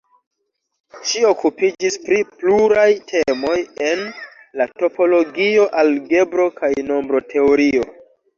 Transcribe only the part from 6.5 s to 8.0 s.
kaj nombroteorio.